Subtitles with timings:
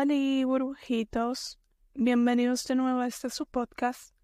[0.00, 0.14] Hola
[0.46, 1.58] burbujitos,
[1.92, 4.14] bienvenidos de nuevo a este su podcast.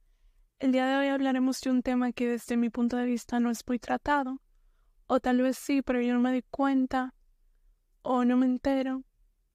[0.61, 3.51] El día de hoy hablaremos de un tema que desde mi punto de vista no
[3.51, 4.41] es muy tratado,
[5.09, 7.13] o tal vez sí, pero yo no me di cuenta,
[8.03, 9.03] o no me entero,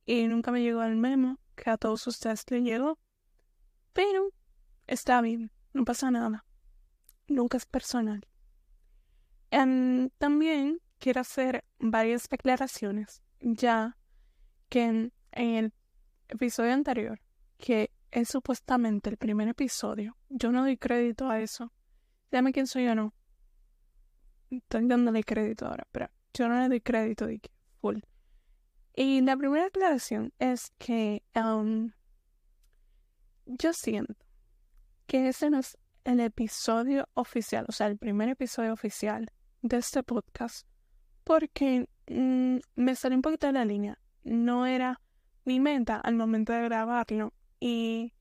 [0.06, 3.00] y nunca me llegó el memo que a todos ustedes le llegó.
[3.94, 4.34] Pero
[4.88, 6.46] está bien, no pasa nada,
[7.30, 8.28] nunca es personal.
[9.52, 13.96] Em, también quiero hacer varias declaraciones, ya
[14.68, 15.72] que en el
[16.30, 17.20] episodio anterior,
[17.58, 21.72] que es supuestamente el primer episodio, yo no doy crédito a eso.
[22.32, 23.14] Dame quién soy yo, no.
[24.50, 28.00] Estoy dándole crédito ahora, pero yo no le doy crédito que full.
[28.96, 31.92] Y la primera aclaración es que um,
[33.46, 34.16] yo siento
[35.06, 40.04] que ese no es el episodio oficial, o sea, el primer episodio oficial de este
[40.04, 40.68] podcast,
[41.24, 44.00] porque mm, me salió un poquito de la línea.
[44.24, 45.00] No era
[45.46, 48.14] mi meta al momento de grabarlo y,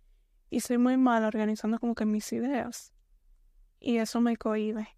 [0.50, 2.92] y soy muy mal organizando como que mis ideas
[3.80, 4.88] y eso me cohibe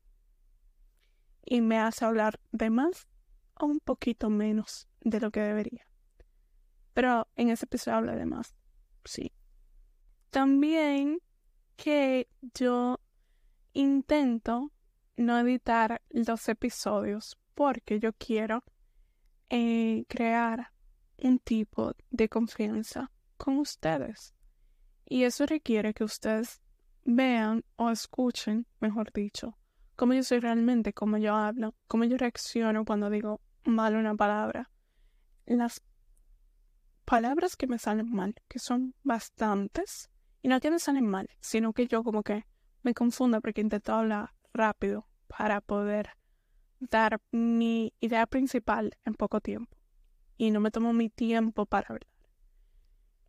[1.44, 3.08] y me hace hablar de más
[3.54, 5.86] o un poquito menos de lo que debería.
[6.94, 8.54] Pero en ese episodio hablo de más,
[9.04, 9.32] sí.
[10.30, 11.18] También
[11.76, 13.00] que yo
[13.72, 14.72] intento
[15.16, 18.64] no editar los episodios porque yo quiero
[19.48, 20.72] eh, crear
[21.22, 24.34] un tipo de confianza con ustedes.
[25.06, 26.60] Y eso requiere que ustedes
[27.04, 29.56] vean o escuchen, mejor dicho,
[29.96, 34.70] cómo yo soy realmente, cómo yo hablo, cómo yo reacciono cuando digo mal una palabra.
[35.46, 35.82] Las
[37.04, 40.10] palabras que me salen mal, que son bastantes,
[40.42, 42.46] y no que me salen mal, sino que yo como que
[42.82, 46.10] me confundo porque intento hablar rápido para poder
[46.78, 49.79] dar mi idea principal en poco tiempo
[50.40, 52.06] y no me tomo mi tiempo para hablar.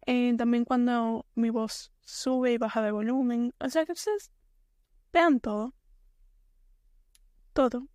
[0.05, 3.53] Eh, también cuando mi voz sube y baja de volumen.
[3.59, 4.31] O sea que ustedes
[5.11, 5.75] vean todo.
[7.51, 7.89] Todo.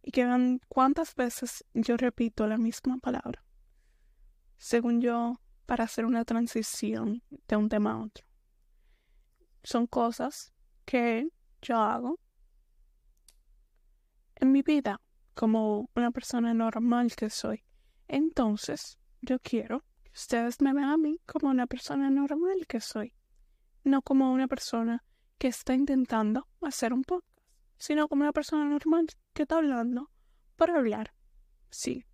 [0.00, 3.44] Y que vean cuántas veces yo repito la misma palabra.
[4.58, 8.24] Según yo, para hacer una transición de un tema a otro.
[9.64, 10.54] Son cosas
[10.84, 11.28] que
[11.62, 12.20] yo hago
[14.36, 15.00] en mi vida
[15.34, 17.65] como una persona normal que soy.
[18.08, 23.12] Entonces, yo quiero que ustedes me vean a mí como una persona normal que soy,
[23.84, 25.04] no como una persona
[25.38, 27.38] que está intentando hacer un podcast,
[27.78, 30.10] sino como una persona normal que está hablando
[30.56, 31.12] por hablar.
[31.70, 32.04] Sí.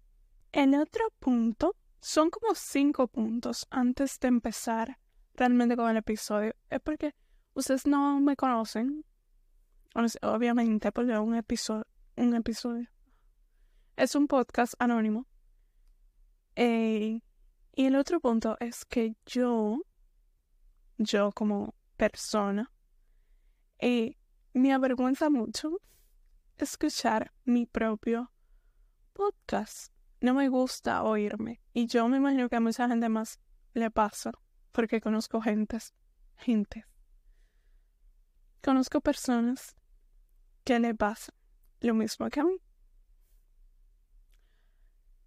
[0.51, 4.99] El otro punto son como cinco puntos antes de empezar
[5.35, 6.55] realmente con el episodio.
[6.69, 7.15] Es porque
[7.55, 9.05] ustedes no me conocen.
[10.23, 11.87] Obviamente, porque un episodio,
[12.17, 12.89] un episodio.
[13.97, 15.27] Es un podcast anónimo
[16.57, 17.21] eh,
[17.75, 19.81] y el otro punto es que yo,
[20.99, 22.71] yo como persona,
[23.79, 24.17] eh,
[24.53, 25.81] me avergüenza mucho
[26.59, 28.31] escuchar mi propio
[29.13, 29.93] podcast.
[30.21, 31.61] No me gusta oírme.
[31.73, 33.41] Y yo me imagino que a mucha gente más
[33.75, 34.33] le pasa,
[34.71, 35.95] porque conozco gentes,
[36.37, 36.85] gente.
[38.63, 39.75] Conozco personas
[40.65, 41.33] que le pasa
[41.81, 42.57] lo mismo que a mí.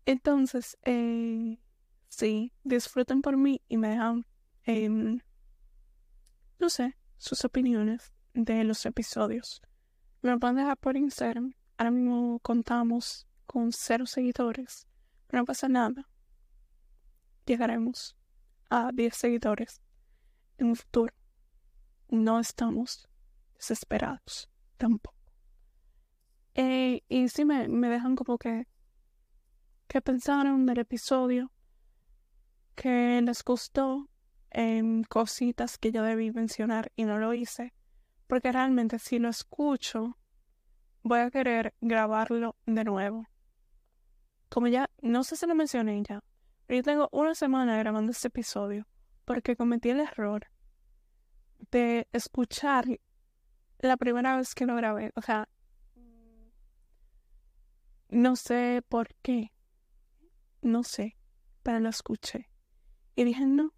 [0.05, 1.59] Entonces, eh,
[2.09, 4.25] sí, disfruten por mí y me dejan,
[4.63, 5.19] em,
[6.59, 9.61] no sé, sus opiniones de los episodios.
[10.21, 11.53] Me lo pueden dejar por Instagram.
[11.77, 14.88] Ahora mismo contamos con cero seguidores,
[15.31, 16.07] no pasa nada.
[17.45, 18.15] Llegaremos
[18.69, 19.81] a 10 seguidores
[20.57, 21.13] en un futuro.
[22.09, 23.07] No estamos
[23.55, 25.15] desesperados tampoco.
[26.53, 28.67] Eh, y sí me, me dejan como que
[29.88, 31.51] qué pensaron del episodio,
[32.75, 34.09] qué les gustó,
[34.56, 37.73] en cositas que yo debí mencionar y no lo hice,
[38.25, 40.18] porque realmente si lo escucho,
[41.03, 43.28] voy a querer grabarlo de nuevo.
[44.47, 46.24] Como ya, no sé si lo mencioné ya,
[46.65, 48.88] pero yo tengo una semana grabando este episodio
[49.25, 50.48] porque cometí el error
[51.71, 52.86] de escuchar
[53.80, 55.12] la primera vez que lo grabé.
[55.15, 55.50] O sea,
[58.07, 59.51] no sé por qué
[60.65, 61.15] no sé,
[61.63, 62.50] pero lo escuché.
[63.15, 63.73] Y dije, no,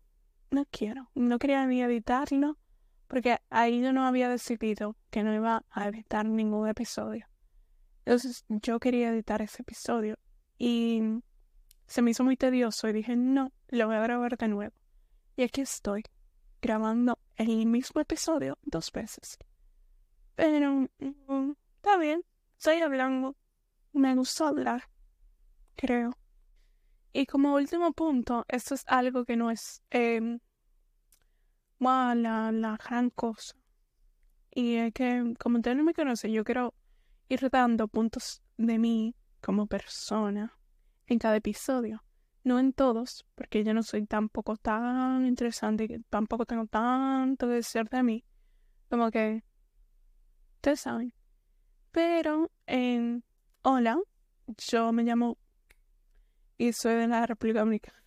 [0.49, 1.11] no quiero.
[1.13, 2.57] No quería ni editarlo,
[3.07, 7.27] porque ahí yo no había decidido que no iba a editar ningún episodio.
[8.05, 10.17] Entonces yo quería editar ese episodio
[10.57, 11.01] y
[11.85, 14.73] se me hizo muy tedioso y dije, no, lo voy a grabar de nuevo.
[15.35, 16.03] Y aquí estoy,
[16.61, 19.37] grabando el mismo episodio dos veces.
[20.35, 22.23] Pero mm, está bien,
[22.57, 23.35] estoy hablando.
[23.93, 24.83] Me gusta hablar,
[25.75, 26.11] creo.
[27.17, 30.37] Y como último punto, esto es algo que no es eh,
[31.79, 33.55] la, gran cosa.
[34.51, 36.75] Y es que, como ustedes no me conocen, yo quiero
[37.27, 40.55] ir dando puntos de mí como persona
[41.07, 42.03] en cada episodio.
[42.43, 47.89] No en todos, porque yo no soy tampoco tan interesante, tampoco tengo tanto que decir
[47.89, 48.25] de mí.
[48.91, 49.43] Como que,
[50.57, 51.11] ustedes saben.
[51.89, 53.23] Pero, en
[53.63, 53.97] hola,
[54.69, 55.39] yo me llamo
[56.57, 58.03] y soy de la República Dominicana.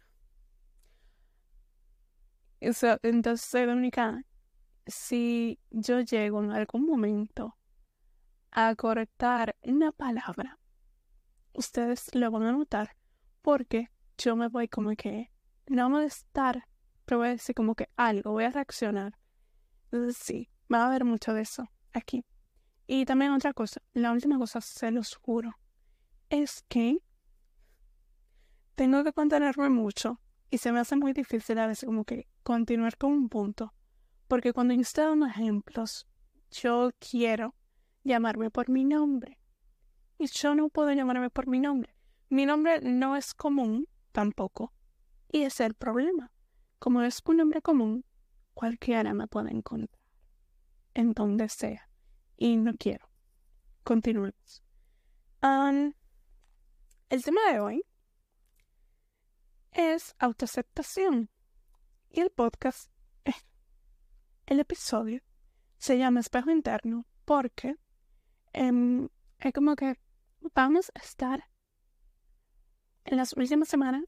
[2.61, 4.25] Entonces soy dominicana.
[4.87, 7.57] Si yo llego en algún momento
[8.51, 10.59] a cortar una palabra,
[11.53, 12.97] ustedes lo van a notar
[13.41, 13.89] porque
[14.19, 15.31] yo me voy como que
[15.67, 16.67] no me voy a estar,
[17.05, 19.17] pero voy a decir como que algo, voy a reaccionar.
[19.85, 22.25] Entonces sí, va a haber mucho de eso aquí.
[22.87, 25.57] Y también otra cosa, la última cosa, se los juro,
[26.29, 26.99] es que
[28.81, 32.97] tengo que contenerme mucho y se me hace muy difícil a veces como que continuar
[32.97, 33.75] con un punto.
[34.27, 36.09] Porque cuando yo estoy ejemplos,
[36.51, 37.55] yo quiero
[38.05, 39.39] llamarme por mi nombre.
[40.17, 41.95] Y yo no puedo llamarme por mi nombre.
[42.31, 44.73] Mi nombre no es común tampoco.
[45.31, 46.33] Y es el problema.
[46.79, 48.07] Como es un nombre común,
[48.55, 50.01] cualquiera me puede encontrar.
[50.95, 51.87] En donde sea.
[52.39, 53.11] Y no quiero.
[53.85, 54.63] Continuemos.
[55.43, 57.85] el tema de hoy
[59.73, 61.31] es autoaceptación.
[62.11, 62.91] Y el podcast,
[63.25, 63.35] eh,
[64.47, 65.23] el episodio,
[65.79, 67.77] se llama Espejo Interno porque
[68.53, 69.09] em,
[69.39, 69.99] es como que
[70.55, 71.49] vamos a estar
[73.05, 74.05] en las últimas semanas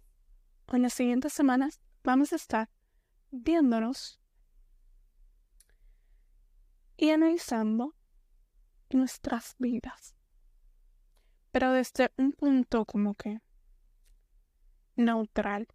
[0.67, 2.69] o en las siguientes semanas, vamos a estar
[3.31, 4.21] viéndonos
[6.97, 7.95] y analizando
[8.91, 10.15] nuestras vidas.
[11.51, 13.41] Pero desde un punto como que
[14.97, 15.69] neutral.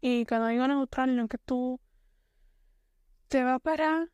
[0.00, 1.80] Y cuando digo neutral, no que tú
[3.28, 4.10] te vas a parar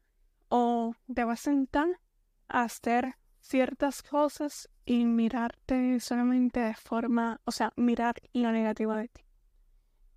[0.49, 2.01] o te vas a sentar
[2.49, 9.09] a hacer ciertas cosas y mirarte solamente de forma, o sea, mirar lo negativo de
[9.09, 9.23] ti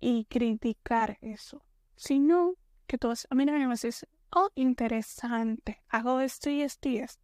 [0.00, 1.64] y criticar eso,
[1.96, 2.54] sino
[2.86, 6.88] que tú vas a mirar y vas a decir, oh, interesante, hago esto y esto
[6.88, 7.22] y esto,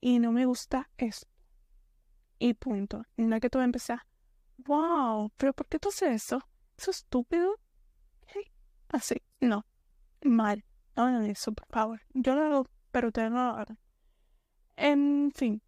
[0.00, 1.28] y no me gusta esto.
[2.38, 3.04] Y punto.
[3.16, 4.06] No es que tú empieces a
[4.66, 6.36] wow, pero ¿por qué tú haces eso?
[6.76, 7.58] ¿Eso es estúpido?
[8.88, 9.64] Así, no,
[10.22, 10.64] mal.
[10.94, 12.02] No hagan eso, por favor.
[12.12, 13.78] Yo lo hago, pero ustedes no lo hagan.
[14.76, 15.62] En fin,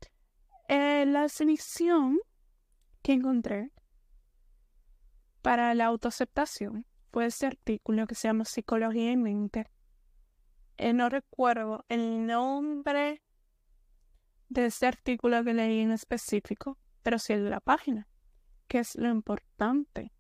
[0.69, 2.19] eh, la definición
[3.03, 3.73] que encontré
[5.41, 9.71] para la autoaceptación fue ese artículo que se llama Psicología y Mente.
[10.77, 13.23] Eh, no recuerdo el nombre
[14.49, 18.07] de ese artículo que leí en específico, pero sí el de la página
[18.69, 20.13] que es lo importante.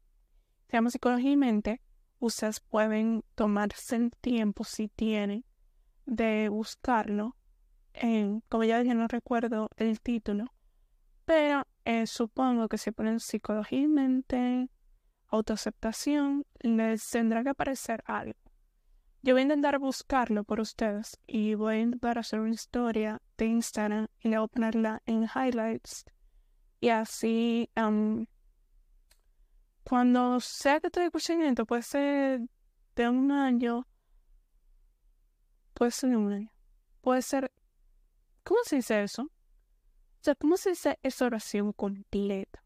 [0.68, 0.90] Se llama.
[2.20, 5.44] Ustedes pueden tomarse el tiempo si tienen
[6.06, 7.36] de buscarlo.
[7.92, 10.52] En, como ya dije, no recuerdo el título,
[11.24, 14.68] pero eh, supongo que si ponen psicología y mente,
[15.28, 18.38] autoaceptación, les tendrá que aparecer algo.
[19.22, 23.46] Yo voy a intentar buscarlo por ustedes y voy a intentar hacer una historia de
[23.46, 26.04] Instagram y le voy a ponerla en highlights
[26.80, 27.70] y así
[29.84, 32.40] cuando sea que estoy escuchando puede ser
[32.96, 33.86] de un año,
[35.74, 36.52] puede ser de un año,
[37.02, 37.52] puede ser,
[38.42, 39.22] ¿cómo se dice eso?
[39.22, 42.64] O sea, ¿cómo se dice esa oración completa?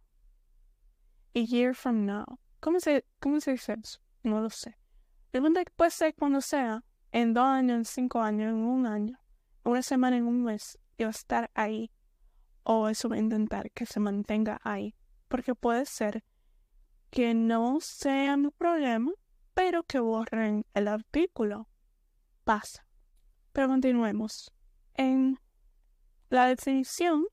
[1.34, 2.24] A year from now.
[2.60, 4.00] ¿Cómo se, cómo se dice eso?
[4.22, 4.78] No lo sé.
[5.32, 9.18] El que puede ser cuando sea, en dos años, en cinco años, en un año,
[9.64, 11.90] una semana, en un mes, y va a estar ahí.
[12.62, 14.94] O eso va a intentar que se mantenga ahí.
[15.28, 16.24] Porque puede ser
[17.10, 19.12] que no sea mi problema,
[19.54, 21.68] pero que borren el artículo.
[22.44, 22.86] Pasa.
[23.52, 24.52] Pero continuemos.
[24.94, 25.38] En
[26.30, 27.26] la definición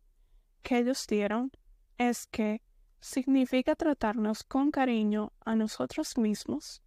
[0.62, 1.52] que ellos dieron
[1.98, 2.62] es que
[3.00, 6.82] significa tratarnos con cariño a nosotros mismos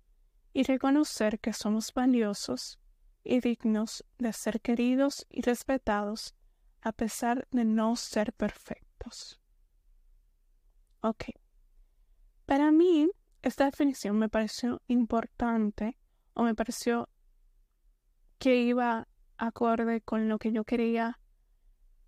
[0.53, 2.79] y reconocer que somos valiosos
[3.23, 6.35] y dignos de ser queridos y respetados
[6.81, 9.41] a pesar de no ser perfectos.
[11.01, 11.27] Ok.
[12.49, 13.11] Para mí,
[13.43, 15.99] esta definición me pareció importante
[16.33, 17.11] o me pareció
[18.39, 21.21] que iba acorde con lo que yo quería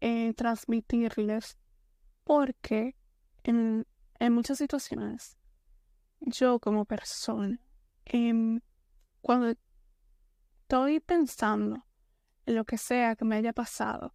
[0.00, 1.58] eh, transmitirles
[2.24, 2.96] porque
[3.42, 3.86] en,
[4.30, 5.36] muchas situaciones
[6.20, 7.60] yo como persona
[8.06, 8.62] em,
[9.20, 9.54] cuando
[10.62, 11.84] estoy pensando
[12.46, 14.14] en lo que sea que me haya pasado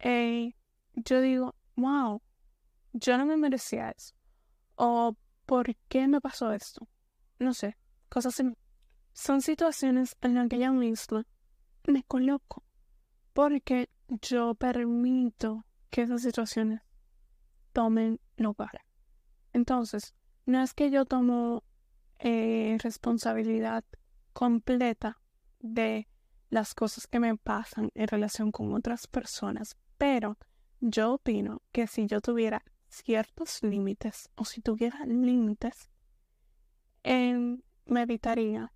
[0.00, 0.56] eh,
[0.94, 2.20] yo digo wow
[2.92, 4.15] yo no me merecía eso
[4.76, 6.88] o ¿por qué me pasó esto?
[7.38, 7.76] No sé,
[8.08, 8.56] cosas así.
[9.12, 11.26] Son situaciones en las que yo misma
[11.86, 12.62] me coloco
[13.32, 13.90] porque
[14.22, 16.80] yo permito que esas situaciones
[17.72, 18.84] tomen lugar.
[19.52, 20.14] Entonces,
[20.46, 21.64] no es que yo tomo
[22.18, 23.84] eh, responsabilidad
[24.32, 25.20] completa
[25.60, 26.08] de
[26.50, 30.38] las cosas que me pasan en relación con otras personas, pero
[30.80, 32.64] yo opino que si yo tuviera
[33.02, 35.90] ciertos límites o si tuviera límites,
[37.02, 38.72] em, me evitaría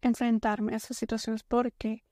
[0.00, 2.04] enfrentarme a esas situaciones porque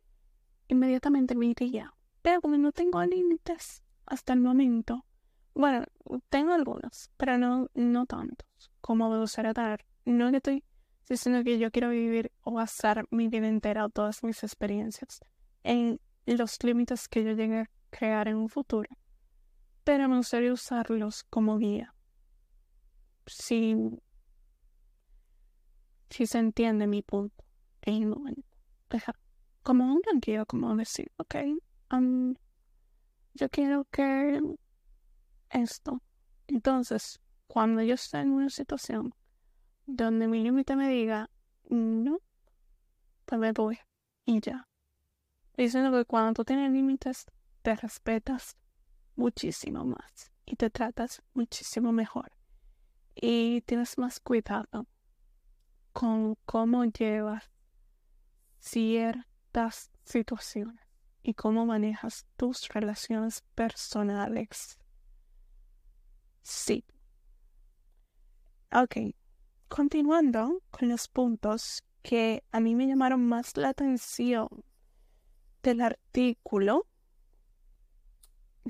[0.68, 1.94] inmediatamente me iría.
[2.22, 5.06] Pero no tengo límites hasta el momento,
[5.54, 5.84] bueno,
[6.28, 9.84] tengo algunos, pero no, no tantos como me gustaría tener.
[10.04, 10.64] No que estoy
[11.08, 15.20] diciendo que yo quiero vivir o basar mi vida entera o todas mis experiencias
[15.64, 18.88] en los límites que yo llegue a crear en un futuro,
[19.84, 21.94] pero me gustaría usarlos como guía.
[23.26, 23.76] Si,
[26.10, 27.44] si se entiende mi punto
[27.82, 28.48] en el momento.
[28.88, 29.14] Deja,
[29.62, 31.34] como una guía, como decir, ok,
[31.92, 32.34] um,
[33.34, 34.40] yo quiero que
[35.50, 36.02] esto.
[36.46, 39.14] Entonces, cuando yo estoy en una situación
[39.86, 41.30] donde mi límite me diga,
[41.68, 42.18] no,
[43.24, 43.78] pues me voy
[44.24, 44.68] y ya.
[45.56, 47.26] Diciendo que cuando tú tienes límites,
[47.62, 48.56] te respetas
[49.20, 52.32] muchísimo más y te tratas muchísimo mejor.
[53.14, 54.86] Y tienes más cuidado
[55.92, 57.44] con cómo llevas
[58.58, 60.80] ciertas situaciones
[61.22, 64.78] y cómo manejas tus relaciones personales.
[66.42, 66.84] Sí.
[68.72, 69.14] Ok.
[69.68, 74.48] Continuando con los puntos que a mí me llamaron más la atención
[75.62, 76.86] del artículo,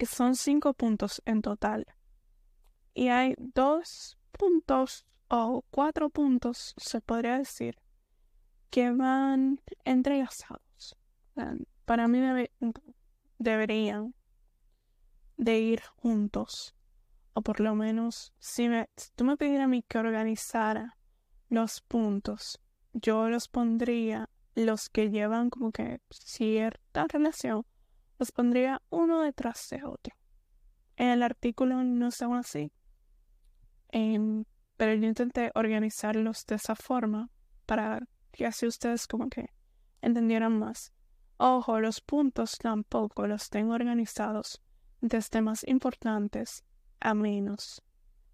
[0.01, 1.85] que son cinco puntos en total.
[2.95, 7.77] Y hay dos puntos o cuatro puntos, se podría decir,
[8.71, 10.97] que van entrelazados.
[11.85, 12.19] Para mí
[13.39, 14.15] deberían
[15.37, 16.75] de ir juntos.
[17.35, 20.97] O por lo menos, si, me, tú me pidieras a mí que organizara
[21.51, 22.59] los puntos,
[22.95, 27.67] yo los pondría, los que llevan como que cierta relación,
[28.21, 30.15] los pondría uno detrás de otro.
[30.97, 32.71] En el artículo no son así.
[33.89, 34.45] Em,
[34.77, 37.31] pero yo intenté organizarlos de esa forma
[37.65, 38.01] para
[38.31, 39.49] que así ustedes como que
[40.03, 40.93] entendieran más.
[41.39, 44.61] Ojo, los puntos tampoco los tengo organizados
[45.01, 46.63] desde más importantes
[47.01, 47.83] a menos.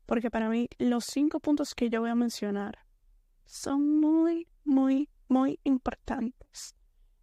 [0.04, 2.80] Porque para mí los cinco puntos que yo voy a mencionar
[3.44, 6.74] son muy, muy, muy importantes.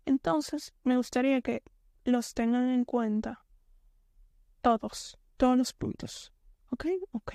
[0.05, 1.63] Entonces, me gustaría que
[2.05, 3.45] los tengan en cuenta
[4.61, 6.33] todos, todos los puntos.
[6.71, 6.85] ¿Ok?
[7.11, 7.33] Ok.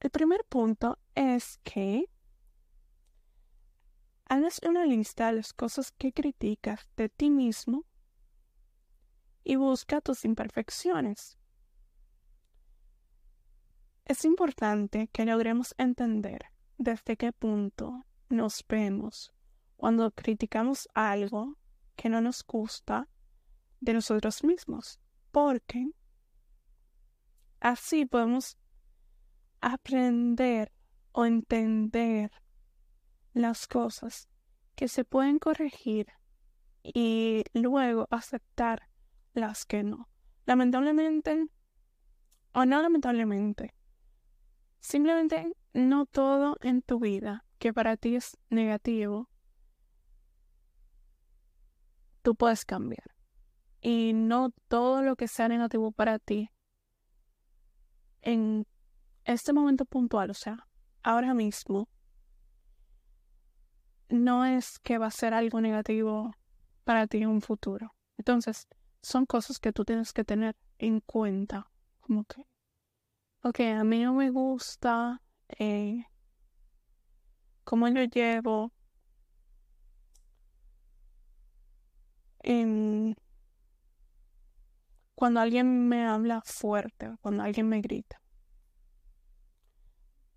[0.00, 2.10] El primer punto es que
[4.26, 7.84] hagas una lista de las cosas que criticas de ti mismo
[9.42, 11.38] y busca tus imperfecciones.
[14.04, 19.32] Es importante que logremos entender desde qué punto nos vemos
[19.76, 21.56] cuando criticamos algo
[21.96, 23.08] que no nos gusta
[23.84, 24.98] de nosotros mismos,
[25.30, 25.90] porque
[27.60, 28.56] así podemos
[29.60, 30.72] aprender
[31.12, 32.30] o entender
[33.34, 34.28] las cosas
[34.74, 36.08] que se pueden corregir
[36.82, 38.88] y luego aceptar
[39.34, 40.08] las que no.
[40.46, 41.46] Lamentablemente,
[42.52, 43.74] o no lamentablemente,
[44.80, 49.28] simplemente no todo en tu vida que para ti es negativo,
[52.22, 53.13] tú puedes cambiar.
[53.84, 56.50] Y no todo lo que sea negativo para ti
[58.22, 58.66] en
[59.24, 60.66] este momento puntual, o sea,
[61.02, 61.90] ahora mismo,
[64.08, 66.34] no es que va a ser algo negativo
[66.84, 67.94] para ti en un futuro.
[68.16, 68.68] Entonces,
[69.02, 71.70] son cosas que tú tienes que tener en cuenta.
[72.00, 72.42] Como que,
[73.42, 75.20] ok, a mí no me gusta
[75.58, 76.06] eh,
[77.64, 78.72] cómo yo llevo
[82.38, 83.14] en,
[85.14, 88.20] cuando alguien me habla fuerte, cuando alguien me grita.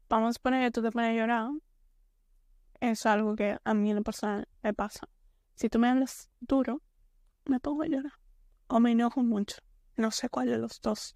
[0.10, 1.50] Vamos a poner que tú te pones a llorar
[2.80, 5.10] es algo que a mí en lo personal me pasa.
[5.56, 6.82] Si tú me hablas duro,
[7.46, 8.14] me pongo a llorar.
[8.68, 9.58] O me enojo mucho.
[9.96, 11.16] No sé cuál de los dos.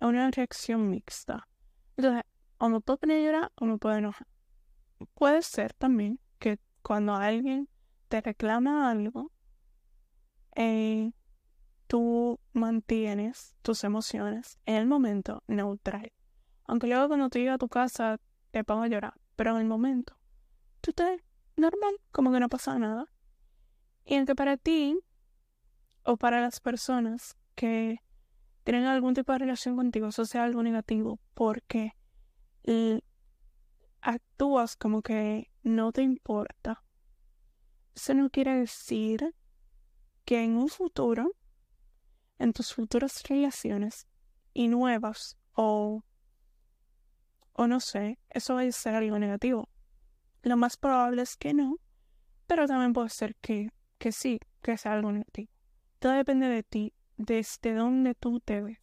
[0.00, 1.48] Es una reacción mixta.
[1.96, 2.24] Entonces,
[2.58, 4.26] o me puedo poner a llorar o me puedo enojar.
[5.14, 7.68] Puede ser también que cuando alguien
[8.08, 9.32] te reclama algo,
[10.56, 11.12] eh,
[11.86, 16.12] tú mantienes tus emociones en el momento neutral.
[16.64, 19.14] Aunque luego cuando tú llegas a tu casa te pongo a llorar.
[19.36, 20.18] Pero en el momento,
[20.80, 21.22] tú te
[21.56, 23.06] normal, como que no pasa nada.
[24.04, 24.98] Y aunque para ti
[26.04, 27.98] o para las personas que
[28.64, 31.92] tienen algún tipo de relación contigo, eso sea algo negativo, porque
[34.00, 36.82] actúas como que no te importa.
[37.94, 39.34] Eso no quiere decir
[40.24, 41.32] que en un futuro,
[42.38, 44.06] en tus futuras relaciones
[44.52, 46.02] y nuevas o,
[47.52, 49.68] o no sé, eso va a ser algo negativo.
[50.42, 51.78] Lo más probable es que no,
[52.46, 55.50] pero también puede ser que, que sí, que sea algo negativo.
[55.98, 58.78] Todo depende de ti, desde dónde tú te ves,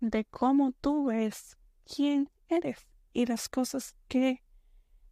[0.00, 4.42] de cómo tú ves quién eres y las cosas que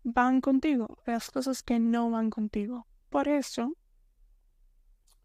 [0.04, 2.86] van contigo, las cosas que no van contigo.
[3.10, 3.76] Por eso,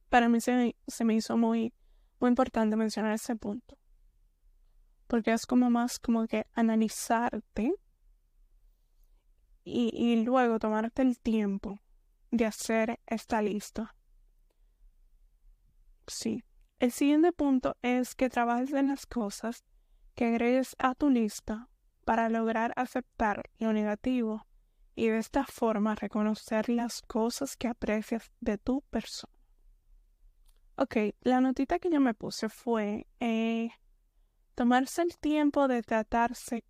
[0.10, 1.74] para mí se, se me hizo muy,
[2.22, 3.78] muy importante mencionar ese punto.
[5.08, 7.74] Porque es como más como que analizarte
[9.64, 11.80] y, y luego tomarte el tiempo
[12.30, 13.96] de hacer esta lista.
[16.08, 16.44] Sí.
[16.80, 19.64] El siguiente punto es que trabajes en las cosas
[20.16, 21.70] que agregues a tu lista
[22.06, 24.48] para lograr aceptar lo negativo
[24.96, 29.41] y de esta forma reconocer las cosas que aprecias de tu persona.
[30.76, 33.70] Ok, la notita que yo me puse fue eh,
[34.56, 36.64] tomarse el tiempo de tratarse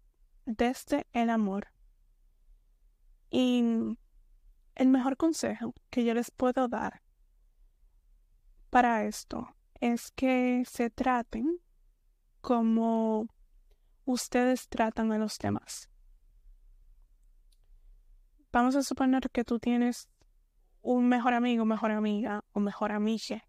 [0.46, 1.68] desde el amor.
[3.30, 3.64] Y
[4.76, 7.02] el mejor consejo que yo les puedo dar
[8.70, 11.60] para esto es que se traten
[12.42, 13.28] como
[14.06, 15.90] ustedes tratan a los demás.
[18.52, 20.10] Vamos a suponer que tú tienes
[20.82, 23.46] un mejor amigo, mejor amiga o mejor amiga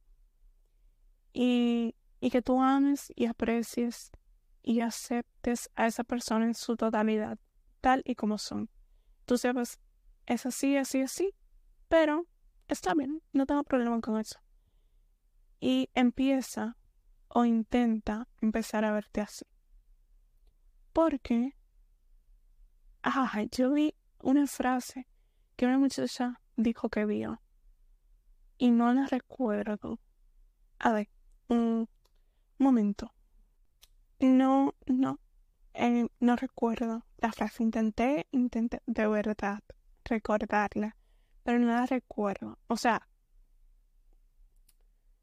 [1.32, 4.10] y, y que tú ames y aprecies
[4.62, 7.38] y aceptes a esa persona en su totalidad,
[7.80, 8.70] tal y como son.
[9.24, 9.80] Tú sabes,
[10.26, 11.34] es así, así, así,
[11.88, 12.26] pero
[12.68, 14.38] está bien, no tengo problema con eso.
[15.60, 16.76] Y empieza
[17.28, 19.46] o intenta empezar a verte así.
[20.92, 21.56] Porque,
[23.02, 25.08] ah, yo vi una frase
[25.56, 27.40] que una muchacha dijo que vio
[28.58, 29.98] y no la recuerdo.
[30.78, 31.08] A ver,
[31.52, 31.88] un
[32.58, 33.12] momento.
[34.20, 35.18] No, no,
[35.74, 37.62] eh, no recuerdo la frase.
[37.62, 39.60] Intenté, intenté de verdad
[40.04, 40.96] recordarla,
[41.42, 42.58] pero no la recuerdo.
[42.68, 43.08] O sea,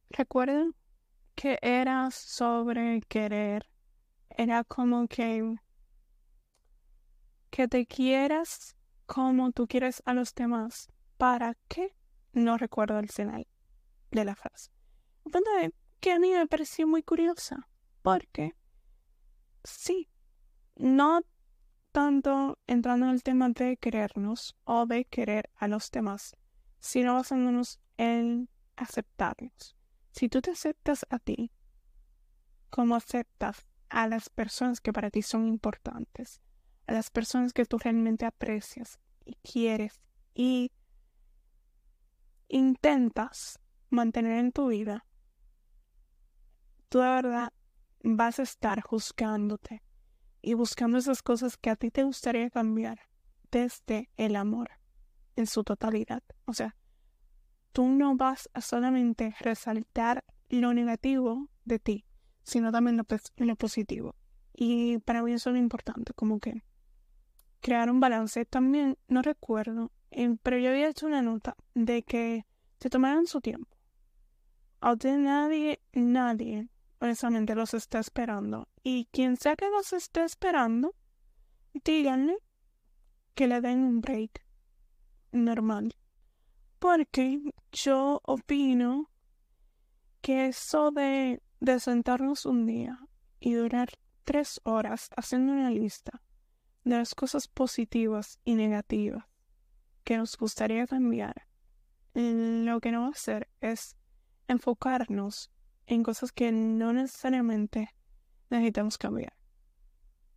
[0.10, 0.72] recuerdo
[1.36, 3.65] que era sobre querer.
[4.30, 5.56] Era como que
[7.50, 10.89] que te quieras como tú quieres a los demás.
[11.18, 11.96] ¿Para qué?
[12.32, 13.48] No recuerdo el final
[14.12, 14.70] de la frase.
[15.99, 17.67] Que a mí me pareció muy curiosa.
[18.01, 18.55] Porque,
[19.63, 20.09] sí,
[20.75, 21.21] no
[21.91, 26.35] tanto entrando en el tema de querernos o de querer a los demás,
[26.79, 29.75] sino basándonos en aceptarnos.
[30.12, 31.51] Si tú te aceptas a ti,
[32.69, 36.41] como aceptas a las personas que para ti son importantes,
[36.88, 39.99] a las personas que tú realmente aprecias y quieres
[40.33, 40.71] y
[42.47, 43.59] intentas
[43.89, 45.05] mantener en tu vida,
[46.89, 47.54] tú de verdad
[48.04, 49.84] vas a estar juzgándote
[50.41, 52.99] y buscando esas cosas que a ti te gustaría cambiar
[53.52, 54.71] desde el amor
[55.36, 56.23] en su totalidad.
[56.45, 56.75] O sea,
[57.71, 62.06] tú no vas a solamente resaltar lo negativo de ti,
[62.43, 63.06] sino también lo,
[63.38, 64.15] lo positivo.
[64.54, 66.63] Y para mí eso es lo importante, como que
[67.62, 68.45] crear un balance.
[68.45, 69.91] También no recuerdo,
[70.43, 72.45] pero yo había hecho una nota de que
[72.80, 73.78] se tomaran su tiempo.
[74.82, 78.67] A usted nadie, nadie, honestamente, los está esperando.
[78.83, 80.95] Y quien sea que los esté esperando,
[81.73, 82.38] díganle
[83.35, 84.45] que le den un break
[85.31, 85.95] normal.
[86.79, 89.09] Porque yo opino
[90.21, 92.99] que eso de, de sentarnos un día
[93.39, 93.89] y durar
[94.23, 96.21] tres horas haciendo una lista
[96.83, 99.25] de las cosas positivas y negativas
[100.03, 101.47] que nos gustaría cambiar,
[102.13, 103.95] lo que no va a hacer es
[104.47, 105.51] enfocarnos
[105.89, 107.89] en cosas que no necesariamente
[108.52, 109.34] necesitamos cambiar,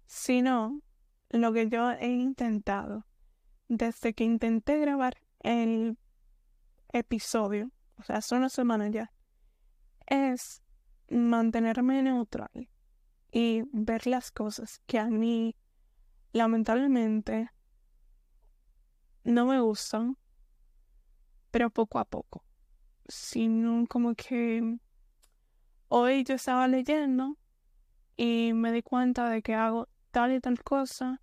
[0.07, 0.81] sino
[1.29, 3.07] lo que yo he intentado
[3.69, 5.99] desde que intenté grabar el
[6.91, 9.13] episodio, o sea, hace una semana ya,
[10.07, 10.63] es
[11.11, 12.71] mantenerme neutral
[13.31, 15.55] y ver las cosas que a mí
[16.33, 17.51] lamentablemente
[19.23, 20.17] no me gustan,
[21.51, 22.43] pero poco a poco.
[23.07, 24.79] Sino como que
[25.95, 27.37] hoy yo estaba leyendo
[28.17, 31.21] y me di cuenta de que hago tal y tal cosa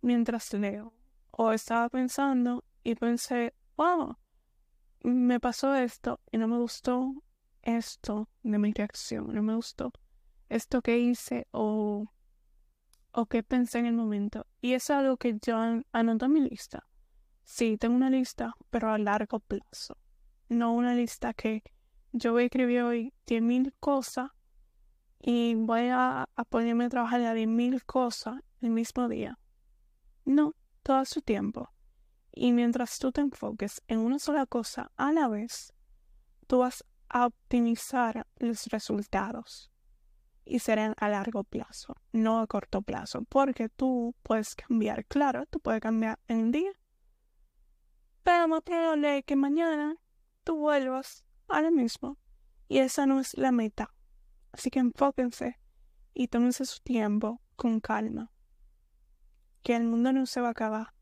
[0.00, 0.92] mientras leo.
[1.30, 4.16] O estaba pensando y pensé, wow,
[5.04, 7.14] me pasó esto y no me gustó
[7.62, 9.92] esto de mi reacción, no me gustó
[10.48, 12.10] esto que hice o,
[13.12, 14.48] o que pensé en el momento.
[14.60, 15.56] Y es algo que yo
[15.92, 16.88] anoto en mi lista.
[17.44, 19.96] Sí, tengo una lista, pero a largo plazo.
[20.48, 21.62] No una lista que
[22.12, 24.30] yo voy a escribir hoy 10.000 cosas
[25.20, 29.38] y voy a, ponerme a trabajar de 10.000 cosas el mismo día.
[30.24, 31.70] No, todo su tiempo.
[32.32, 35.72] Y mientras tú te enfoques en una sola cosa a la vez,
[36.46, 39.70] tú vas a optimizar los resultados
[40.44, 45.60] y serán a largo plazo, no a corto plazo, porque tú puedes cambiar, claro, tú
[45.60, 46.70] puedes cambiar en un día,
[48.22, 49.96] pero más probable que mañana
[50.44, 52.18] tú vuelvas a lo mismo
[52.68, 53.94] y esa no es la meta.
[54.52, 55.58] Así que enfóquense
[56.14, 58.32] y tómense su tiempo con calma,
[59.62, 60.94] que el mundo no se va a acabar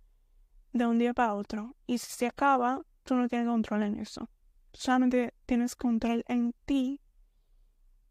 [0.73, 4.29] de un día para otro y si se acaba, tú no tienes control en eso.
[4.73, 7.01] Solamente tienes control en ti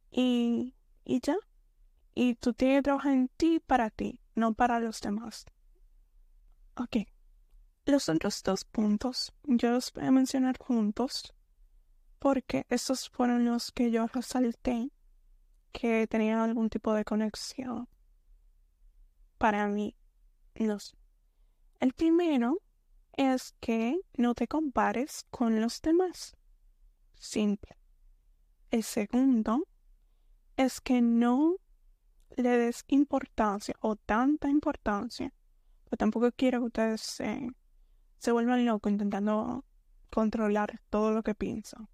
[0.09, 1.37] y y ya.
[2.15, 5.45] Y tú tienes que trabajar en ti para ti, no para los demás.
[6.75, 7.07] Ok.
[7.85, 11.34] Los otros dos puntos yo los voy a mencionar juntos
[12.19, 14.91] porque esos fueron los que yo resalté
[15.71, 17.87] que tenían algún tipo de conexión.
[19.37, 19.95] Para mí,
[20.55, 20.95] los.
[21.79, 22.61] El primero
[23.13, 26.35] es que no te compares con los demás.
[27.19, 27.77] Simple.
[28.71, 29.67] El segundo
[30.57, 31.57] es que no
[32.37, 35.33] le des importancia o tanta importancia,
[35.85, 37.49] pero tampoco quiero que ustedes se,
[38.17, 39.65] se vuelvan locos intentando
[40.09, 41.87] controlar todo lo que piensan,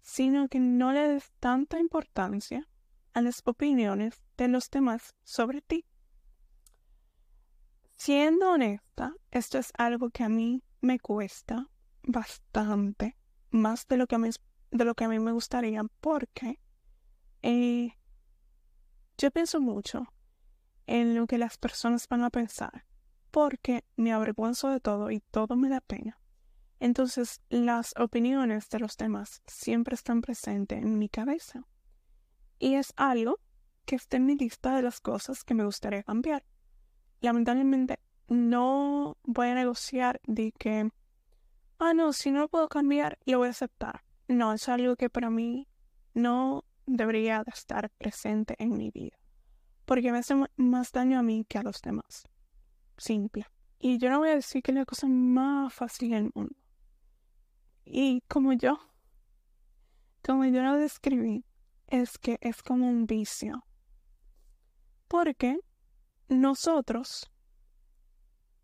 [0.00, 2.68] sino que no le des tanta importancia
[3.12, 5.84] a las opiniones de los demás sobre ti.
[7.96, 11.68] Siendo honesta, esto es algo que a mí me cuesta
[12.02, 13.16] bastante,
[13.50, 14.30] más de lo que a mí,
[14.70, 16.60] de lo que a mí me gustaría, porque
[17.42, 17.98] eh,
[19.18, 20.06] yo pienso mucho
[20.86, 22.86] en lo que las personas van a pensar,
[23.30, 26.19] porque me avergüenzo de todo y todo me da pena.
[26.80, 31.66] Entonces, las opiniones de los demás siempre están presentes en mi cabeza.
[32.58, 33.38] Y es algo
[33.84, 36.42] que está en mi lista de las cosas que me gustaría cambiar.
[37.20, 40.90] Lamentablemente, no voy a negociar de que,
[41.78, 44.02] ah, no, si no lo puedo cambiar, lo voy a aceptar.
[44.26, 45.68] No, es algo que para mí
[46.14, 49.18] no debería de estar presente en mi vida,
[49.84, 52.24] porque me hace más daño a mí que a los demás.
[52.96, 53.46] Simple.
[53.78, 56.54] Y yo no voy a decir que es la cosa más fácil del mundo.
[57.92, 58.78] Y como yo,
[60.24, 61.44] como yo lo describí,
[61.88, 63.64] es que es como un vicio.
[65.08, 65.58] Porque
[66.28, 67.28] nosotros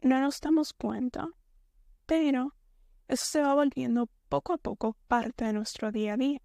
[0.01, 1.27] no nos damos cuenta,
[2.07, 2.55] pero
[3.09, 6.41] eso se va volviendo poco a poco parte de nuestro día a día.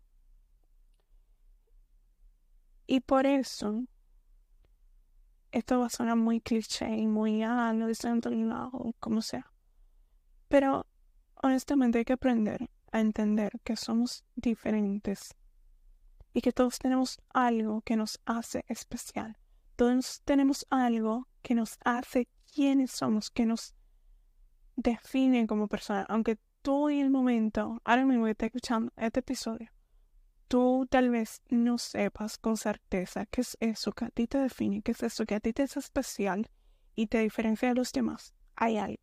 [2.88, 3.86] Y por eso,
[5.52, 8.22] esto va a sonar muy cliché y muy, ah, no dicen
[9.00, 9.54] como sea.
[10.48, 10.88] Pero
[11.44, 15.36] honestamente hay que aprender a entender que somos diferentes
[16.34, 19.38] y que todos tenemos algo que nos hace especial.
[19.76, 23.76] Todos tenemos algo que nos hace quienes somos, que nos
[24.76, 26.06] define como persona.
[26.10, 29.72] Aunque tú en el momento, ahora mismo que estás escuchando este episodio,
[30.48, 34.82] tú tal vez no sepas con certeza qué es eso que a ti te define,
[34.82, 36.50] qué es eso que a ti te es especial
[36.96, 39.01] y te diferencia de los demás, hay algo.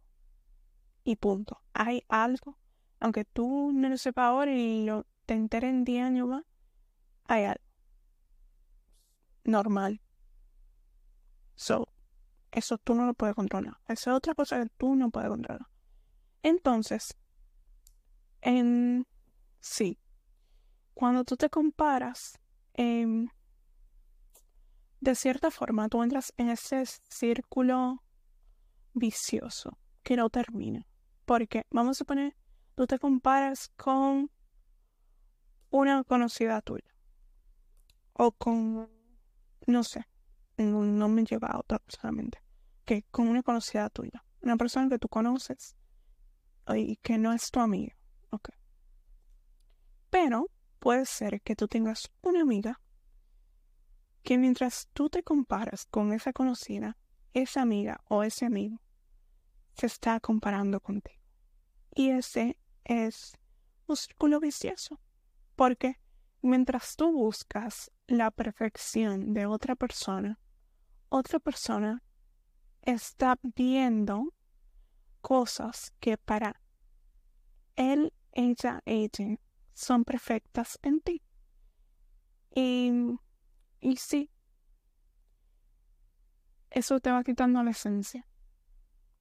[1.08, 1.62] Y punto.
[1.72, 2.58] Hay algo.
[3.00, 6.44] Aunque tú no lo sepas ahora y lo, te enteres en 10 años más,
[7.24, 7.64] hay algo.
[9.42, 10.02] Normal.
[11.54, 11.88] So,
[12.50, 13.78] eso tú no lo puedes controlar.
[13.88, 15.66] Esa es otra cosa que tú no puedes controlar.
[16.42, 17.16] Entonces,
[18.42, 19.06] en
[19.60, 19.98] sí,
[20.92, 22.38] cuando tú te comparas,
[22.74, 23.30] em,
[25.00, 28.04] de cierta forma tú entras en ese círculo
[28.92, 30.86] vicioso que no termina.
[31.28, 32.34] Porque, vamos a suponer,
[32.74, 34.30] tú te comparas con
[35.68, 36.96] una conocida tuya.
[38.14, 38.90] O con,
[39.66, 40.06] no sé,
[40.56, 42.42] no, me lleva a otra personalmente.
[42.86, 44.24] Que con una conocida tuya.
[44.40, 45.76] Una persona que tú conoces
[46.74, 47.94] y que no es tu amiga.
[50.08, 50.46] Pero
[50.78, 52.80] puede ser que tú tengas una amiga
[54.22, 56.96] que mientras tú te comparas con esa conocida,
[57.34, 58.80] esa amiga o ese amigo
[59.74, 61.17] se está comparando contigo.
[61.98, 63.36] Y ese es
[63.88, 65.00] un círculo vicioso,
[65.56, 66.00] porque
[66.42, 70.38] mientras tú buscas la perfección de otra persona,
[71.08, 72.04] otra persona
[72.82, 74.32] está viendo
[75.20, 76.62] cosas que para
[77.74, 79.40] él, ella, ella
[79.74, 81.24] son perfectas en ti.
[82.54, 82.92] Y,
[83.80, 84.30] y sí,
[86.70, 88.24] eso te va quitando la esencia.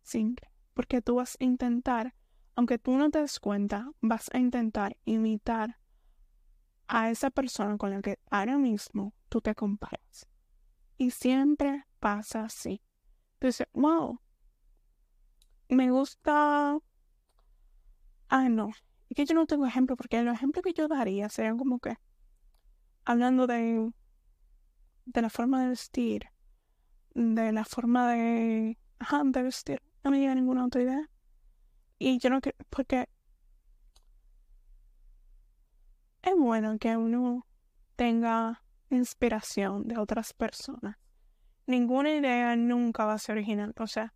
[0.03, 0.47] Simple.
[0.75, 2.13] Porque tú vas a intentar,
[2.57, 5.77] aunque tú no te des cuenta, vas a intentar imitar
[6.87, 10.27] a esa persona con la que ahora mismo tú te comparas.
[10.97, 12.81] Y siempre pasa así.
[13.33, 14.19] Entonces, wow,
[15.69, 16.79] me gusta...
[18.27, 18.71] Ah, no.
[19.09, 21.95] Es que yo no tengo ejemplo, porque los ejemplos que yo daría serían como que,
[23.05, 23.91] hablando de,
[25.05, 26.25] de la forma de vestir,
[27.13, 31.07] de la forma de, ajá, de vestir, no me llega ninguna otra idea.
[31.99, 33.07] Y yo no quiero, porque
[36.21, 37.47] es bueno que uno
[37.95, 40.97] tenga inspiración de otras personas.
[41.65, 43.73] Ninguna idea nunca va a ser original.
[43.77, 44.13] O sea,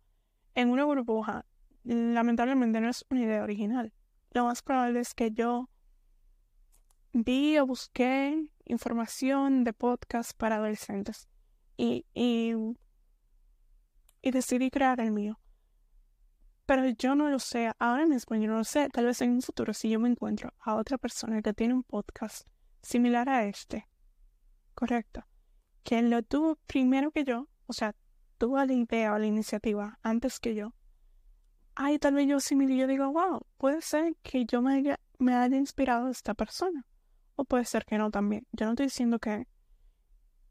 [0.54, 1.44] en una burbuja,
[1.84, 3.92] lamentablemente no es una idea original.
[4.30, 5.68] Lo más probable es que yo
[7.12, 11.28] vi o busqué información de podcast para adolescentes
[11.76, 12.54] y, y,
[14.22, 15.41] y decidí crear el mío.
[16.74, 18.88] Pero yo no lo sé, ahora mismo yo no lo sé.
[18.88, 21.82] Tal vez en un futuro, si yo me encuentro a otra persona que tiene un
[21.82, 22.48] podcast
[22.80, 23.86] similar a este,
[24.74, 25.22] correcto,
[25.82, 27.94] que lo tuvo primero que yo, o sea,
[28.38, 30.72] tuvo la idea o la iniciativa antes que yo,
[31.74, 35.34] ay, tal vez yo similar yo digo, wow, puede ser que yo me haya, me
[35.34, 36.86] haya inspirado esta persona.
[37.36, 38.46] O puede ser que no también.
[38.52, 39.46] Yo no estoy diciendo que,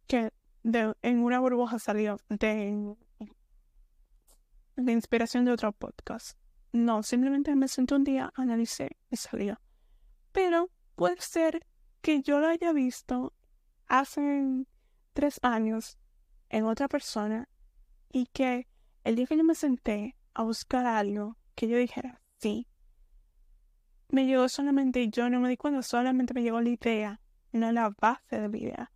[0.05, 0.31] que
[0.61, 2.95] de, en una burbuja salió de,
[4.75, 6.37] de inspiración de otro podcast.
[6.71, 9.59] No, simplemente me senté un día, analicé y salió.
[10.31, 11.65] Pero puede ser
[12.01, 13.33] que yo lo haya visto
[13.87, 14.65] hace
[15.13, 15.97] tres años
[16.49, 17.49] en otra persona
[18.09, 18.67] y que
[19.03, 22.67] el día que yo me senté a buscar algo que yo dijera, sí,
[24.09, 27.89] me llegó solamente, yo no me di cuenta, solamente me llegó la idea, no la
[27.89, 28.91] base de la idea.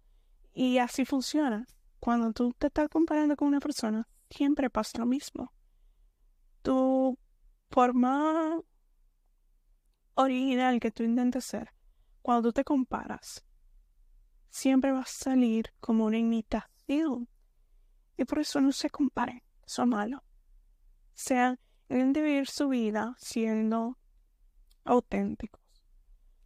[0.53, 1.65] Y así funciona.
[1.99, 5.51] Cuando tú te estás comparando con una persona, siempre pasa lo mismo.
[6.65, 7.15] Tu
[7.69, 8.59] forma
[10.15, 11.69] original que tú intentes ser,
[12.23, 13.45] cuando tú te comparas,
[14.49, 17.29] siempre va a salir como una imitación.
[18.17, 20.23] Y por eso no se comparen, eso malo.
[21.13, 23.99] Sean, deben de vivir su vida siendo
[24.85, 25.61] auténticos,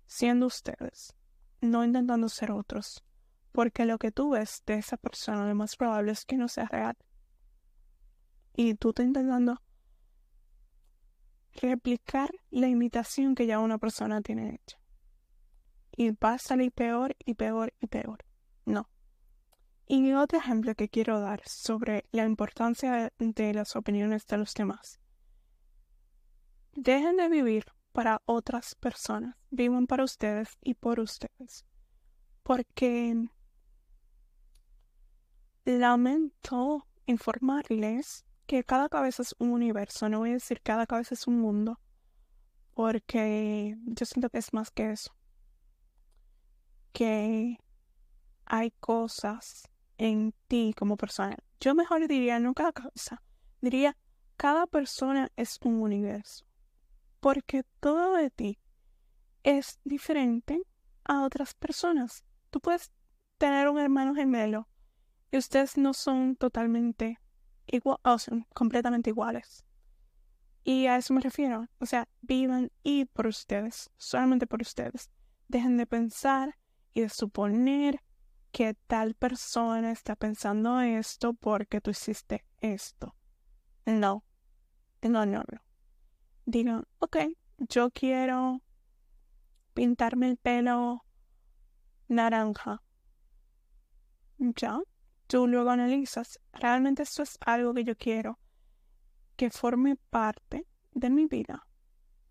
[0.06, 1.16] siendo ustedes,
[1.62, 3.06] no intentando ser otros,
[3.54, 6.66] porque lo que tú ves de esa persona lo más probable es que no sea
[6.66, 6.98] real.
[8.58, 9.62] Y tú estás intentando
[11.54, 14.80] replicar la imitación que ya una persona tiene hecha.
[15.96, 18.24] Y va a salir peor y peor y peor.
[18.66, 18.90] No.
[19.88, 25.00] Y otro ejemplo que quiero dar sobre la importancia de las opiniones de los demás.
[26.74, 31.66] Dejen de vivir para otras personas, vivan para ustedes y por ustedes.
[32.44, 33.28] Porque
[35.66, 41.28] lamento informarles que cada cabeza es un universo, no voy a decir cada cabeza es
[41.28, 41.80] un mundo,
[42.74, 45.16] porque yo siento que es más que eso.
[46.92, 47.60] Que
[48.46, 51.38] hay cosas en ti como persona.
[51.60, 53.22] Yo mejor diría no cada cabeza,
[53.62, 53.96] diría
[54.36, 56.44] cada persona es un universo.
[57.20, 58.58] Porque todo de ti
[59.44, 60.60] es diferente
[61.04, 62.24] a otras personas.
[62.50, 62.92] Tú puedes
[63.38, 64.68] tener un hermano gemelo
[65.30, 67.20] y ustedes no son totalmente
[67.72, 69.66] iguales, o completamente iguales.
[70.64, 71.68] Y a eso me refiero.
[71.80, 75.10] O sea, vivan y por ustedes, solamente por ustedes.
[75.48, 76.58] Dejen de pensar
[76.94, 78.02] y de suponer
[78.52, 83.16] que tal persona está pensando esto porque tú hiciste esto.
[83.86, 84.24] No,
[85.02, 85.62] no, no, no.
[86.46, 87.18] Digan, ok,
[87.58, 88.62] yo quiero
[89.74, 91.06] pintarme el pelo
[92.08, 92.82] naranja.
[94.38, 94.80] Ya,
[95.30, 98.40] tú luego analizas, realmente esto es algo que yo quiero
[99.36, 101.68] que forme parte de mi vida.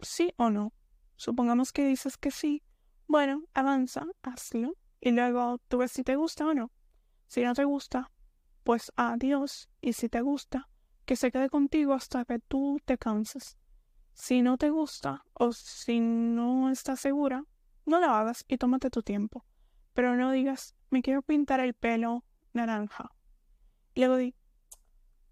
[0.00, 0.72] ¿Sí o no?
[1.14, 2.64] Supongamos que dices que sí.
[3.06, 6.72] Bueno, avanza, hazlo y luego tú ves si te gusta o no.
[7.28, 8.11] Si no te gusta,
[8.64, 9.68] pues adiós.
[9.80, 10.68] Y si te gusta,
[11.04, 13.56] que se quede contigo hasta que tú te canses.
[14.12, 17.44] Si no te gusta o si no estás segura,
[17.87, 19.44] no lo hagas y tómate tu tiempo.
[19.94, 22.24] Pero no digas, me quiero pintar el pelo
[22.58, 23.12] naranja.
[23.94, 24.34] Y luego di,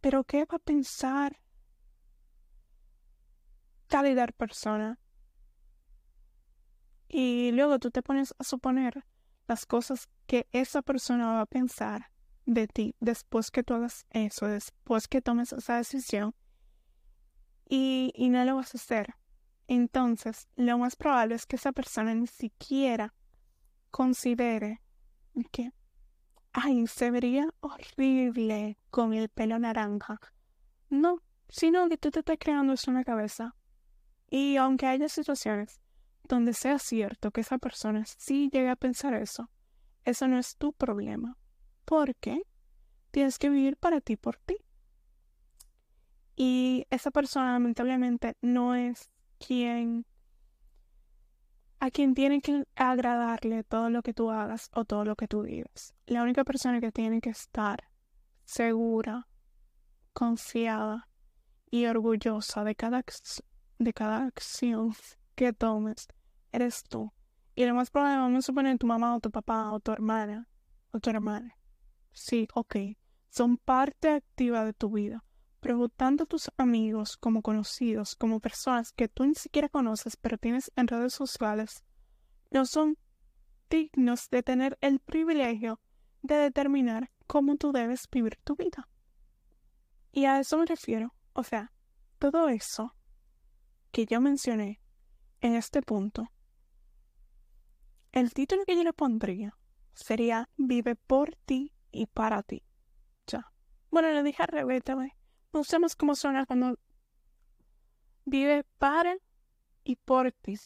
[0.01, 1.41] ¿pero qué va a pensar
[3.89, 4.99] calidad persona?
[7.09, 9.05] Y luego tú te pones a suponer
[9.47, 12.11] las cosas que esa persona va a pensar
[12.47, 16.35] de ti después que tú hagas eso, después que tomes esa decisión
[17.69, 19.15] y, y no lo vas a hacer.
[19.69, 23.15] Entonces, lo más probable es que esa persona ni siquiera
[23.91, 24.81] considere
[25.51, 25.73] que,
[26.57, 30.19] ay, se vería horrible con el pelo naranja.
[30.89, 33.55] No, sino que tú te estás creando eso en la cabeza.
[34.31, 35.81] Y aunque haya situaciones
[36.25, 39.51] donde sea cierto que esa persona sí llegue a pensar eso,
[40.05, 41.37] eso no es tu problema.
[41.85, 42.41] Porque
[43.11, 44.57] tienes que vivir para ti por ti.
[46.37, 50.07] Y esa persona lamentablemente no es quien
[51.87, 55.45] a quien tiene que agradarle todo lo que tú hagas o todo lo que tú
[55.45, 55.95] digas.
[56.07, 57.85] La única persona que tiene que estar
[58.45, 59.29] segura,
[60.13, 61.09] confiada
[61.71, 63.05] y orgullosa de cada,
[63.79, 64.95] de cada acción
[65.37, 66.09] que tomes
[66.51, 67.13] eres tú.
[67.55, 70.49] Y lo más probable, vamos a suponer tu mamá o tu papá o tu hermana
[70.91, 71.57] o tu hermana.
[72.11, 72.77] Sí, ok.
[73.29, 75.25] Son parte activa de tu vida.
[75.67, 80.71] Pero tanto tus amigos como conocidos, como personas que tú ni siquiera conoces, pero tienes
[80.77, 81.83] en redes sociales,
[82.53, 82.97] no son
[83.69, 85.81] dignos de tener el privilegio
[86.23, 88.89] de determinar cómo tú debes vivir tu vida.
[90.13, 91.13] Y a eso me refiero.
[91.33, 91.73] O sea,
[92.21, 92.95] todo eso
[93.91, 94.81] que yo mencioné
[95.41, 96.29] en este punto,
[98.13, 99.59] el título que yo le pondría
[99.95, 102.63] sería Vive por ti y para ti.
[103.27, 103.53] Ya.
[103.91, 104.85] Bueno, le dije a revés
[105.53, 106.79] no sabemos cómo suena cuando
[108.25, 109.17] vive para
[109.85, 110.59] y por ti.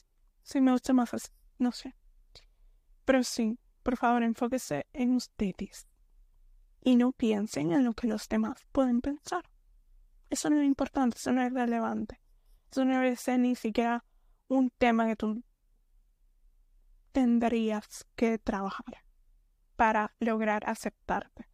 [0.42, 1.94] Si me gusta más así, no sé.
[3.04, 5.86] Pero sí, por favor, enfóquese en ustedes.
[6.82, 9.44] Y no piensen en lo que los demás pueden pensar.
[10.30, 12.20] Eso no es importante, eso no es relevante.
[12.70, 14.04] Eso no debe ser ni siquiera
[14.48, 15.42] un tema que tú
[17.12, 19.04] tendrías que trabajar
[19.76, 21.48] para lograr aceptarte,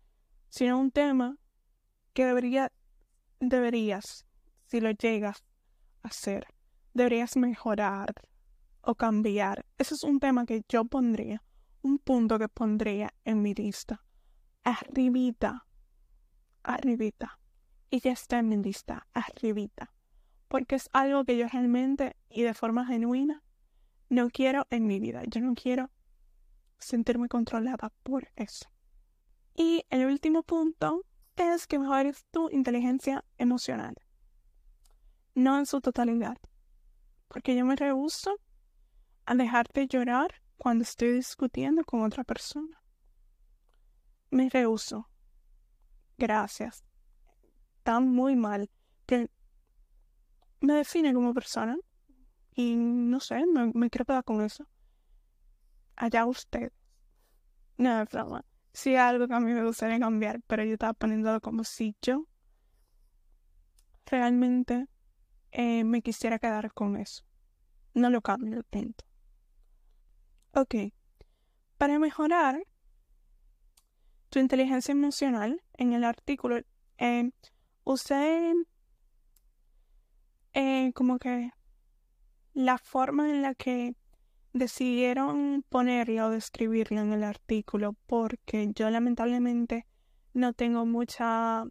[0.48, 1.38] sino un tema
[2.12, 2.72] que debería
[3.40, 4.26] deberías,
[4.66, 5.44] si lo llegas
[6.02, 6.46] a hacer,
[6.94, 8.14] deberías mejorar
[8.80, 9.66] o cambiar.
[9.78, 11.42] Ese es un tema que yo pondría,
[11.82, 14.04] un punto que pondría en mi lista.
[14.64, 15.66] Arribita,
[16.62, 17.38] arribita.
[17.90, 19.92] Y ya está en mi lista, arribita.
[20.48, 23.42] Porque es algo que yo realmente y de forma genuina
[24.08, 25.22] no quiero en mi vida.
[25.26, 25.90] Yo no quiero
[26.78, 28.68] sentirme controlada por eso.
[29.54, 31.02] Y el último punto
[31.36, 33.94] es que mejores tu inteligencia emocional.
[35.34, 36.38] No en su totalidad.
[37.28, 38.40] Porque yo me rehuso
[39.26, 42.82] a dejarte llorar cuando estoy discutiendo con otra persona.
[44.30, 45.08] Me rehuso.
[46.16, 46.84] Gracias.
[47.78, 48.70] Está muy mal.
[49.06, 49.30] Que
[50.60, 51.76] me define como persona.
[52.54, 54.66] Y no sé, me, me quedar con eso.
[55.96, 56.72] Allá usted.
[57.76, 58.08] No, es
[58.76, 62.26] sí algo que a mí me gustaría cambiar, pero yo estaba poniéndolo como si yo
[64.04, 64.86] realmente
[65.50, 67.24] eh, me quisiera quedar con eso.
[67.94, 69.06] No lo cambio, intento.
[70.52, 70.74] Ok.
[71.78, 72.62] Para mejorar
[74.28, 76.60] tu inteligencia emocional, en el artículo
[76.98, 77.30] eh,
[77.84, 78.52] usé
[80.52, 81.50] eh, como que
[82.52, 83.94] la forma en la que
[84.56, 89.86] decidieron ponerlo o describirlo en el artículo porque yo lamentablemente
[90.32, 91.64] no tengo mucha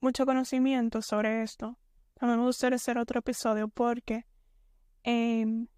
[0.00, 1.78] mucho conocimiento sobre esto.
[2.14, 4.26] También me gustaría hacer otro episodio porque
[5.02, 5.68] em,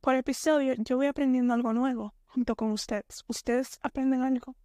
[0.00, 3.24] por episodio yo voy aprendiendo algo nuevo junto con ustedes.
[3.28, 4.56] Ustedes aprenden algo.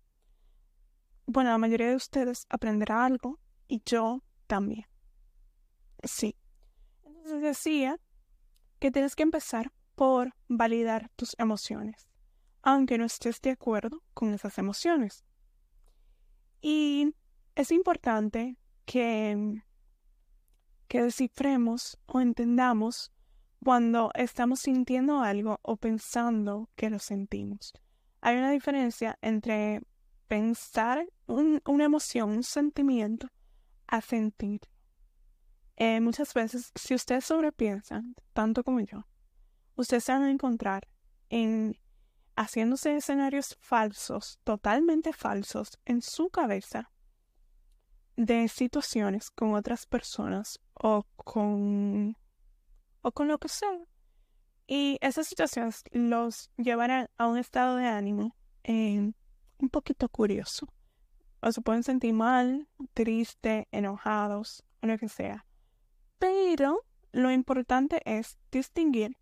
[1.27, 4.85] Bueno, la mayoría de ustedes aprenderá algo y yo también.
[6.03, 6.35] Sí.
[7.03, 7.99] Entonces decía
[8.79, 12.07] que tienes que empezar por validar tus emociones,
[12.61, 15.23] aunque no estés de acuerdo con esas emociones.
[16.61, 17.13] Y
[17.55, 19.61] es importante que,
[20.87, 23.11] que descifremos o entendamos
[23.63, 27.73] cuando estamos sintiendo algo o pensando que lo sentimos.
[28.21, 29.81] Hay una diferencia entre
[30.27, 33.27] pensar una emoción, un sentimiento,
[33.87, 34.61] a sentir.
[35.77, 39.05] Eh, muchas veces, si ustedes sobrepiensan, tanto como yo,
[39.75, 40.87] ustedes se van a encontrar
[41.29, 41.77] en
[42.35, 46.91] haciéndose escenarios falsos, totalmente falsos, en su cabeza
[48.17, 52.17] de situaciones con otras personas o con
[53.01, 53.79] o con lo que sea.
[54.67, 59.11] Y esas situaciones los llevarán a un estado de ánimo eh,
[59.59, 60.67] un poquito curioso.
[61.41, 65.45] O se pueden sentir mal, triste, enojados, o lo que sea.
[66.17, 69.15] Pero lo importante es distinguir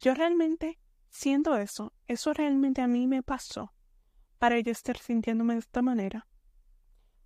[0.00, 0.78] yo realmente
[1.10, 3.72] siento eso, eso realmente a mí me pasó
[4.38, 6.26] para yo estar sintiéndome de esta manera.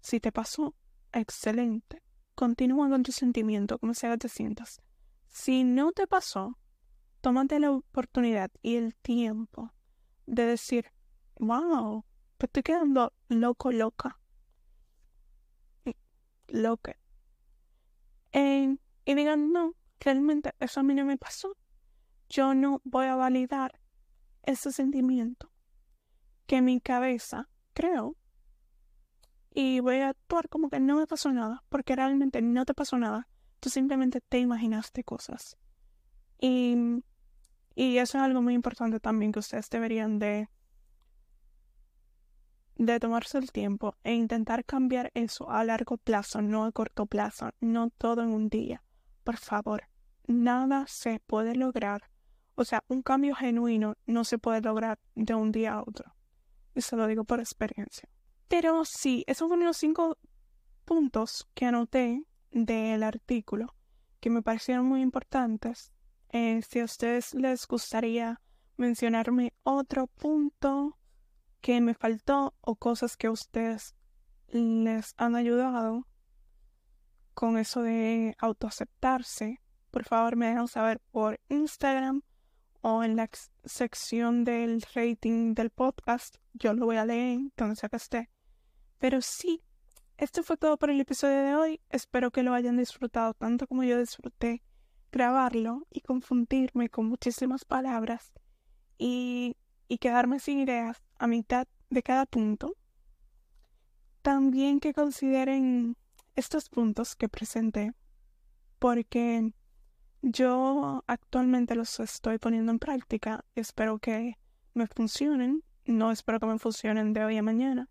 [0.00, 0.74] Si te pasó,
[1.12, 2.02] excelente.
[2.34, 4.82] Continúa con tu sentimiento, como sea que te sientas.
[5.28, 6.58] Si no te pasó,
[7.20, 9.72] tómate la oportunidad y el tiempo
[10.26, 10.92] de decir,
[11.38, 12.04] wow,
[12.38, 14.18] me estoy quedando loco, loca.
[16.48, 16.96] Loca.
[18.32, 21.56] y digan, no, realmente eso a mí no me pasó.
[22.28, 23.80] Yo no voy a validar
[24.42, 25.50] ese sentimiento
[26.46, 28.16] que mi cabeza creo
[29.54, 32.98] y voy a actuar como que no me pasó nada, porque realmente no te pasó
[32.98, 33.28] nada.
[33.60, 35.56] Tú simplemente te imaginaste cosas.
[36.40, 36.76] Y,
[37.76, 40.48] y eso es algo muy importante también que ustedes deberían de,
[42.76, 47.52] de tomarse el tiempo e intentar cambiar eso a largo plazo, no a corto plazo,
[47.60, 48.82] no todo en un día.
[49.22, 49.84] Por favor,
[50.26, 52.10] nada se puede lograr.
[52.56, 56.14] O sea, un cambio genuino no se puede lograr de un día a otro.
[56.74, 58.08] Y se lo digo por experiencia.
[58.48, 60.18] Pero sí, esos fueron los cinco
[60.84, 63.74] puntos que anoté del artículo
[64.24, 65.92] que me parecieron muy importantes.
[66.30, 68.40] Eh, si a ustedes les gustaría
[68.78, 70.98] mencionarme otro punto
[71.60, 73.94] que me faltó o cosas que a ustedes
[74.48, 76.08] les han ayudado
[77.34, 82.22] con eso de autoaceptarse, por favor me dejan saber por Instagram
[82.86, 83.30] o en la
[83.64, 86.36] sección del rating del podcast.
[86.52, 88.30] Yo lo voy a leer donde sea que esté.
[88.98, 89.62] Pero sí,
[90.18, 91.80] esto fue todo por el episodio de hoy.
[91.88, 94.62] Espero que lo hayan disfrutado tanto como yo disfruté
[95.10, 98.34] grabarlo y confundirme con muchísimas palabras
[98.98, 99.56] y,
[99.88, 102.76] y quedarme sin ideas a mitad de cada punto.
[104.20, 105.96] También que consideren
[106.36, 107.94] estos puntos que presenté
[108.78, 109.54] porque
[110.26, 114.38] yo actualmente los estoy poniendo en práctica espero que
[114.72, 115.62] me funcionen.
[115.84, 117.90] No espero que me funcionen de hoy a mañana,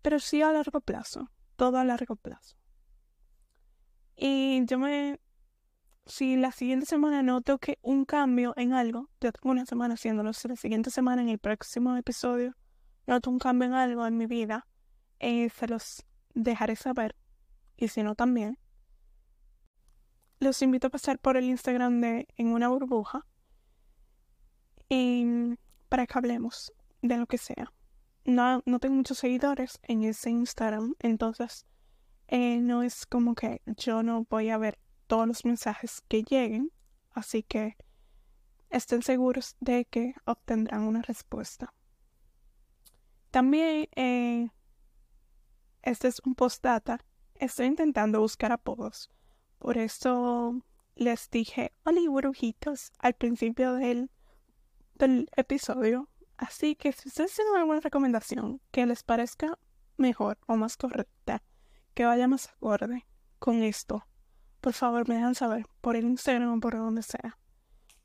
[0.00, 2.56] pero sí a largo plazo, todo a largo plazo.
[4.16, 5.20] Y yo me,
[6.06, 10.32] si la siguiente semana noto que un cambio en algo, yo tengo una semana haciéndolo,
[10.32, 12.56] si la siguiente semana en el próximo episodio
[13.06, 14.66] noto un cambio en algo en mi vida,
[15.18, 17.14] eh, se los dejaré saber.
[17.76, 18.58] Y si no también,
[20.42, 23.24] los invito a pasar por el Instagram de En una burbuja
[24.88, 25.24] y
[25.88, 27.72] para que hablemos de lo que sea.
[28.24, 31.66] No, no tengo muchos seguidores en ese Instagram, entonces
[32.28, 36.72] eh, no es como que yo no voy a ver todos los mensajes que lleguen,
[37.10, 37.76] así que
[38.70, 41.72] estén seguros de que obtendrán una respuesta.
[43.30, 44.48] También, eh,
[45.82, 49.10] este es un postdata, estoy intentando buscar apodos
[49.62, 50.60] por eso
[50.96, 54.10] les dije hola brujitos al principio del,
[54.96, 56.08] del episodio.
[56.36, 59.56] Así que si ustedes tienen alguna recomendación que les parezca
[59.96, 61.44] mejor o más correcta,
[61.94, 63.06] que vaya más acorde
[63.38, 64.04] con esto,
[64.60, 67.38] por favor me dejan saber por el Instagram o por donde sea.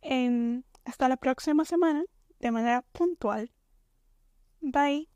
[0.01, 2.03] En, hasta la próxima semana,
[2.39, 3.51] de manera puntual.
[4.62, 5.10] Bye.